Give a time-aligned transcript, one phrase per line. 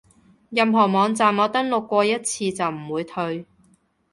[0.49, 3.45] 任何網站我登錄過一次就唔會退